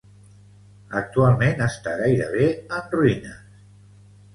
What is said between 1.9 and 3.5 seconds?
gairebé en ruïnes.